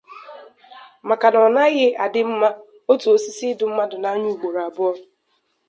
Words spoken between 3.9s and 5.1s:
n'anya ugboro abụọ.